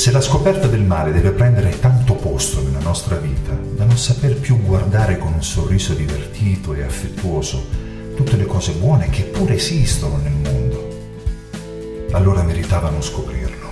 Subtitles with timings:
[0.00, 4.34] Se la scoperta del male deve prendere tanto posto nella nostra vita da non saper
[4.40, 7.62] più guardare con un sorriso divertito e affettuoso
[8.16, 10.88] tutte le cose buone che pure esistono nel mondo,
[12.12, 13.68] allora meritavano scoprirlo.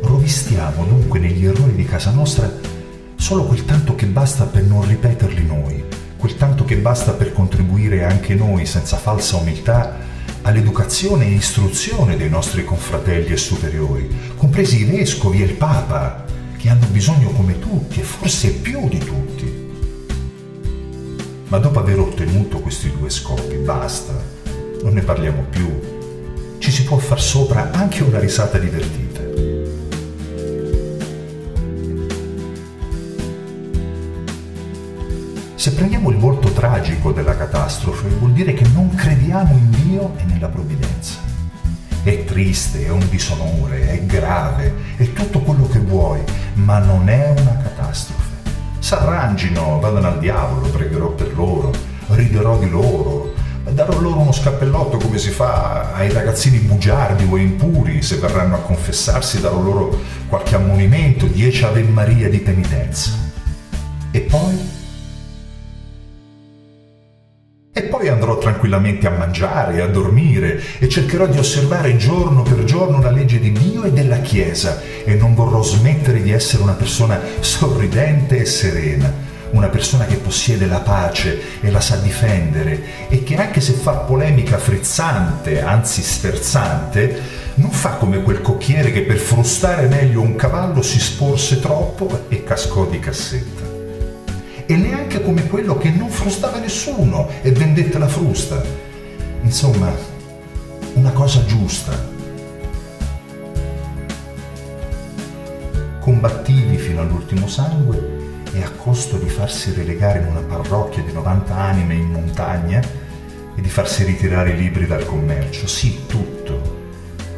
[0.00, 2.50] Rovistiamo dunque negli errori di casa nostra
[3.14, 5.84] solo quel tanto che basta per non ripeterli noi,
[6.16, 10.15] quel tanto che basta per contribuire anche noi senza falsa umiltà
[10.46, 16.24] all'educazione e istruzione dei nostri confratelli e superiori, compresi i vescovi e il Papa,
[16.56, 19.64] che hanno bisogno come tutti e forse più di tutti.
[21.48, 24.14] Ma dopo aver ottenuto questi due scopi, basta,
[24.82, 25.68] non ne parliamo più.
[26.58, 29.05] Ci si può far sopra anche una risata divertita.
[35.56, 40.24] Se prendiamo il volto tragico della catastrofe, vuol dire che non crediamo in Dio e
[40.24, 41.14] nella provvidenza.
[42.02, 46.20] È triste, è un disonore, è grave, è tutto quello che vuoi,
[46.54, 48.34] ma non è una catastrofe.
[48.80, 51.72] S'arrangino, vadano al diavolo, pregherò per loro,
[52.08, 53.32] riderò di loro,
[53.70, 58.60] darò loro uno scappellotto come si fa ai ragazzini bugiardi o impuri, se verranno a
[58.60, 63.10] confessarsi darò loro qualche ammonimento, dieci Ave Maria di penitenza.
[64.10, 64.84] E poi
[67.78, 73.02] e poi andrò tranquillamente a mangiare a dormire e cercherò di osservare giorno per giorno
[73.02, 77.20] la legge di Dio e della Chiesa e non vorrò smettere di essere una persona
[77.40, 79.12] sorridente e serena,
[79.50, 83.92] una persona che possiede la pace e la sa difendere e che anche se fa
[83.92, 87.20] polemica frizzante, anzi sterzante,
[87.56, 92.42] non fa come quel cocchiere che per frustare meglio un cavallo si sporse troppo e
[92.42, 93.65] cascò di cassetta
[94.66, 98.60] e neanche come quello che non frustava nessuno e vendette la frusta.
[99.42, 99.92] Insomma,
[100.94, 102.14] una cosa giusta.
[106.00, 108.14] Combattivi fino all'ultimo sangue
[108.52, 112.80] e a costo di farsi relegare in una parrocchia di 90 anime in montagna
[113.54, 115.66] e di farsi ritirare i libri dal commercio.
[115.66, 116.76] Sì, tutto,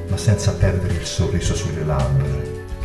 [0.09, 2.27] ma senza perdere il sorriso sulle labbra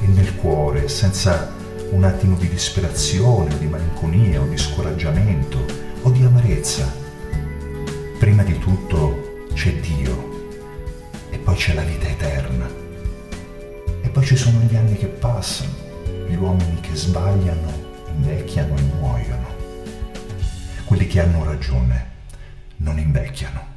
[0.02, 1.62] e nel cuore, senza
[1.94, 5.64] un attimo di disperazione o di malinconia o di scoraggiamento
[6.02, 6.92] o di amarezza.
[8.18, 10.50] Prima di tutto c'è Dio
[11.30, 12.68] e poi c'è la vita eterna.
[14.02, 15.72] E poi ci sono gli anni che passano,
[16.28, 17.72] gli uomini che sbagliano,
[18.16, 19.48] invecchiano e muoiono.
[20.86, 22.12] Quelli che hanno ragione
[22.78, 23.72] non invecchiano.